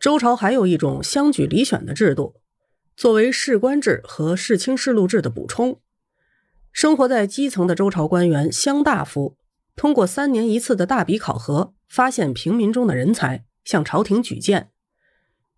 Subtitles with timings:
[0.00, 2.40] 周朝还有一种乡举里选的制度，
[2.96, 5.78] 作为士官制和世卿世禄制的补充。
[6.72, 9.36] 生活在基层的周朝官员乡大夫，
[9.76, 14.70] 通过三年一次的大比考核，发现平民中的人才，向朝廷举荐。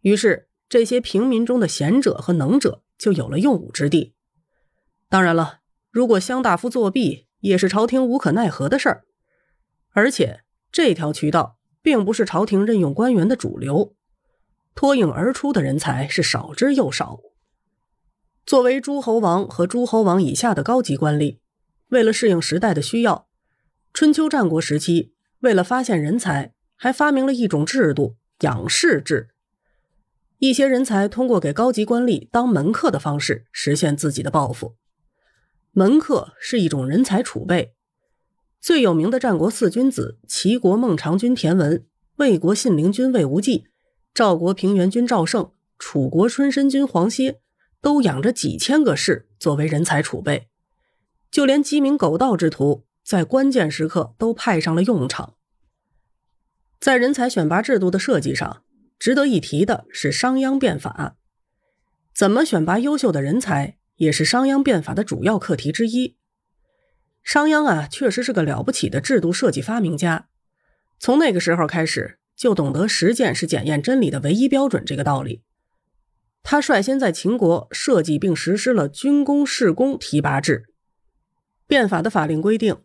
[0.01, 4.15] 于是，这些平民中的贤者和能者就有了用武之地。
[5.09, 5.61] 当然了，
[5.93, 9.05] 如果乡大夫作弊，也是朝廷无可奈何的事儿。
[9.91, 10.41] 而且，
[10.73, 13.95] 这条渠道并不是朝廷任用官员的主流，
[14.75, 17.21] 脱颖而出的人才是少之又少。
[18.45, 21.39] 作为诸侯王和诸侯王以下的高级官吏，
[21.89, 23.29] 为了适应时代的需要，
[23.93, 29.29] 春秋战国时期，为了发现人才，还发明了一种制度——养士制。
[30.39, 34.75] 一些人才通过给高级官吏当门客的方式，实现自己的抱负。
[35.71, 37.75] 门客是一种人才储备。
[38.61, 43.69] 最有名的战国四君子：齐国孟尝君田文，魏国信陵君魏无忌，
[44.15, 47.41] 赵国平原君赵胜，楚国春申君黄歇。
[47.81, 50.49] 都养着几千个士作为人才储备，
[51.33, 55.35] 就连鸡鸣狗盗之徒，在关键时刻都派上了用场。
[56.79, 58.63] 在人才选拔制度的设计上，
[59.01, 61.17] 值得一提的是商鞅变法。
[62.15, 66.17] 怎么选拔优秀的人才，也是商鞅变法的主要课题之一。
[67.25, 70.29] 商鞅啊，确实是个了不起的制度设计发明家。
[71.01, 75.43] 从那个时候开始，就懂得实践是检验真理的唯一标准这个道理。
[76.43, 80.65] 他率先在秦国设计并实施了军功士功提拔制。
[81.69, 82.79] 变法的法令规定，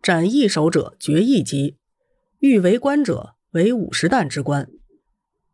[0.00, 1.76] 斩一首者爵一级，
[2.38, 4.66] 欲为官者为五十担之官；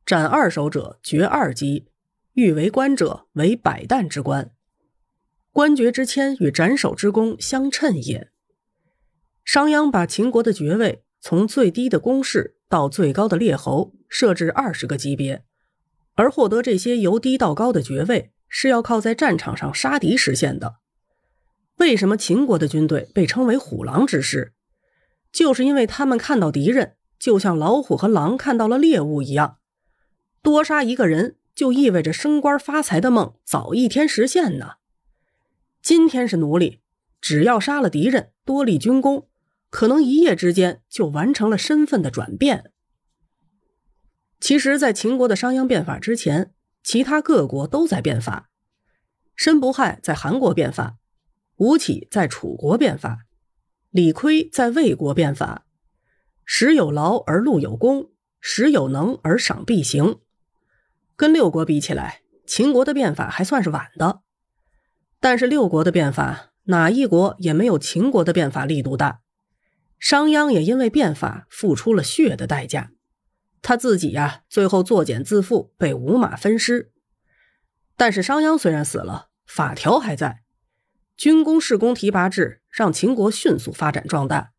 [0.04, 1.86] 斩二首者爵二级，
[2.34, 4.50] 欲为官者为百担之官。
[5.50, 8.30] 官爵之谦与斩首之功相称也。
[9.46, 15.44] 商鞅把秦国的爵位从最低的公士到最高的列侯设置二十个级别。
[16.14, 20.76] 而获得这些由低到高的爵位，是要靠在战场上杀敌实现的。
[21.76, 24.54] 为什么秦国的军队被称为虎狼之师？
[25.30, 29.58] 就是因为他们看到敌人，就像老虎和狼看到了猎物一样。
[30.40, 34.76] 多杀一个人，就意味着升官发财的梦早一天实现呢。
[35.82, 36.80] 今天是奴隶，
[37.20, 39.28] 只要杀了敌人，多立军功，
[39.70, 42.72] 可能一夜之间就完成了身份的转变。
[44.40, 48.50] 其实，在秦国的商鞅变法之前，其他各国都在变法。
[49.34, 50.96] 申不害在韩国变法，
[51.56, 53.20] 吴起在楚国变法，
[53.90, 55.66] 李悝在魏国变法。
[56.44, 60.20] 时有劳而禄有功，时有能而赏必行。
[61.16, 64.20] 跟六国比起来，秦国的变法还算是晚的。
[65.18, 69.22] 但是六国的变法，哪一国也没有秦国的变法力度大。
[69.98, 72.92] 商鞅也因为变法付出了血的代价。
[73.62, 76.92] 他自己呀，最后作茧自缚，被五马分尸。
[77.96, 80.42] 但是商鞅虽然死了，法条还在。
[81.16, 84.52] 军功士功提拔制让秦国迅速发展壮大，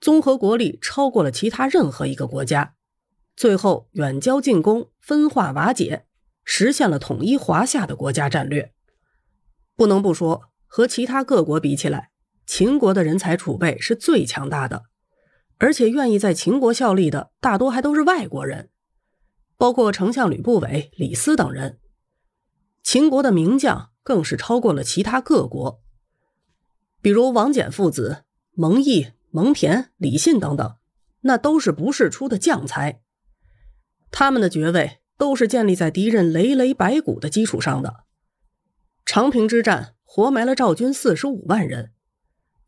[0.00, 2.76] 综合国力超过了其他任何一个国家。
[3.34, 6.06] 最后远交近攻，分化瓦解，
[6.44, 8.72] 实现了统一华夏的国家战略。
[9.74, 12.11] 不能不说，和其他各国比起来，
[12.54, 14.82] 秦国的人才储备是最强大的。
[15.56, 18.68] 而且愿意在秦国效力的大多还都是外国人，
[19.56, 21.78] 包括丞相吕不韦、李斯等人。
[22.82, 25.80] 秦国的名将更是超过了其他各国，
[27.00, 30.76] 比如王翦父子、蒙毅、蒙恬、李信等等，
[31.22, 33.00] 那都是不世出的将才。
[34.10, 38.04] 他们的爵位都是建立在敌人累累白骨的基础上的。
[39.06, 41.92] 长平之战活埋了赵军四十五万人，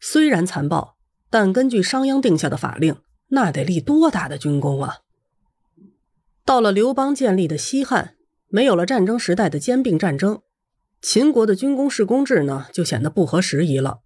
[0.06, 0.92] 虽然残暴。
[1.31, 2.97] 但根据商鞅定下的法令，
[3.31, 4.98] 那得立多大的军功啊！
[6.44, 8.15] 到了刘邦建立的西汉，
[8.47, 10.42] 没有了战争时代的兼并战争，
[11.03, 14.03] 秦国的军功士功制呢，就显得不合时宜了。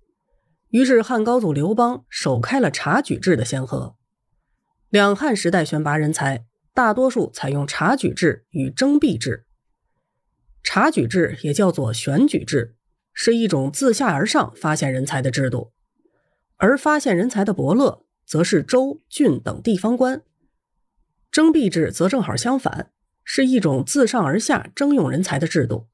[0.70, 3.97] 于是汉高祖刘邦首开了察举制的先河。
[4.88, 9.45] 两汉时代选拔人才，大多数采用察举制与征辟制。
[10.62, 12.74] 察举制也叫做选举制，
[13.12, 15.72] 是一种自下而上发现人才的制度。
[16.59, 20.19] 而发现人才的伯乐，则是州、郡等地方官；
[21.31, 22.93] 征辟制则正好相反，
[23.25, 25.87] 是一种自上而下征用人才的制度，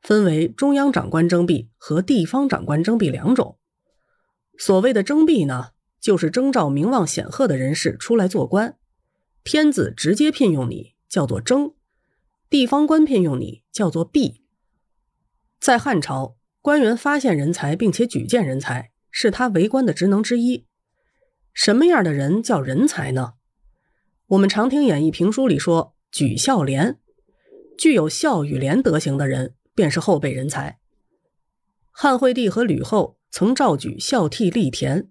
[0.00, 3.58] 分为中央长官征辟和地方长官征辟两种。
[4.56, 5.70] 所谓的征辟呢，
[6.00, 8.78] 就是征召名望显赫的人士出来做官，
[9.42, 11.74] 天子直接聘用你，叫做征；
[12.48, 14.44] 地方官聘用你，叫做辟。
[15.58, 18.92] 在汉朝，官员发现人才并且举荐人才。
[19.16, 20.66] 是他为官的职能之一。
[21.52, 23.34] 什么样的人叫人才呢？
[24.26, 26.98] 我们常听演义评书里说，举孝廉，
[27.78, 30.80] 具有孝与廉德行的人便是后辈人才。
[31.92, 35.08] 汉惠帝和吕后曾召举孝悌立田，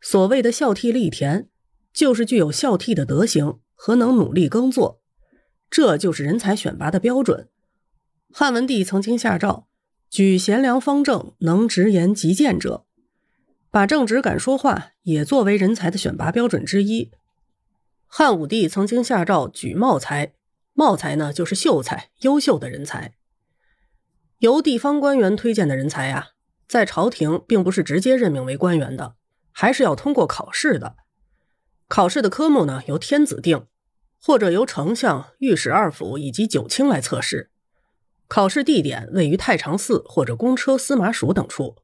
[0.00, 1.50] 所谓的孝悌立田，
[1.92, 5.02] 就是具有孝悌的德行和能努力耕作，
[5.68, 7.50] 这就是人才选拔的标准。
[8.32, 9.68] 汉文帝曾经下诏，
[10.08, 12.86] 举贤良方正、能直言极谏者。
[13.70, 17.10] 把正直敢说话也作为人才的选拔标准之一。
[18.06, 20.32] 汉武帝曾经下诏举茂才，
[20.72, 23.14] 茂才呢就是秀才、优秀的人才。
[24.38, 26.30] 由地方官员推荐的人才呀，
[26.66, 29.14] 在朝廷并不是直接任命为官员的，
[29.52, 30.96] 还是要通过考试的。
[31.86, 33.66] 考试的科目呢由天子定，
[34.20, 37.50] 或者由丞相、御史二府以及九卿来测试。
[38.26, 41.76] 考试地点位于太常寺或者公车司马署等处。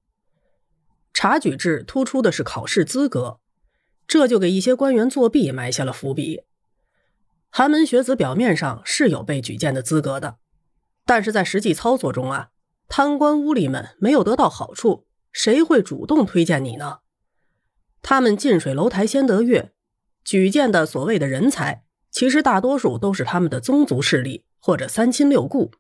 [1.17, 3.41] 察举制突出的是考试资格，
[4.07, 6.43] 这就给一些官员作弊埋下了伏笔。
[7.49, 10.37] 寒门学子表面上是有被举荐的资格的，
[11.07, 12.51] 但是在实际操作中啊，
[12.87, 16.99] 贪官污吏们没有得到好处，谁会主动推荐你呢？
[18.03, 19.73] 他们近水楼台先得月，
[20.23, 25.73] 举荐的所谓的人才，其实大多数都是他们的宗族势力或者三亲六故。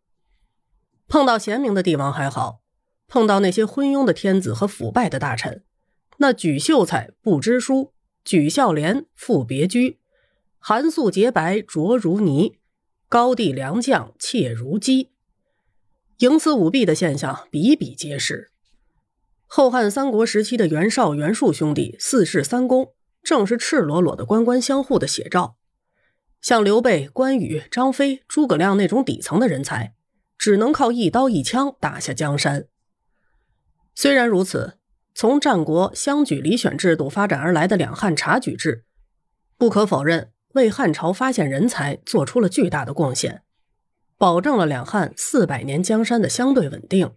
[1.06, 2.62] 碰到贤明的帝王还好。
[3.08, 5.62] 碰到那些昏庸的天子和腐败的大臣，
[6.19, 7.93] 那举秀才不知书，
[8.25, 9.99] 举孝廉复别居，
[10.58, 12.58] 寒素洁白浊如泥，
[13.08, 15.11] 高第良将怯如鸡，
[16.19, 18.50] 营私舞弊的现象比比皆是。
[19.47, 22.93] 后汉三国时期的袁绍、袁术兄弟四世三公，
[23.23, 25.56] 正是赤裸裸的官官相护的写照。
[26.41, 29.94] 像刘备、关羽、张飞、诸葛亮那种底层的人才，
[30.37, 32.67] 只能靠一刀一枪打下江山。
[33.98, 34.75] 虽然如此，
[35.14, 38.84] 从战国乡举里选制度发展而来的两汉察举制，
[39.56, 43.40] 不可否认为汉朝发现人才做出了巨大的贡献，
[44.19, 47.10] 保证了两汉四百年江山的相对稳定。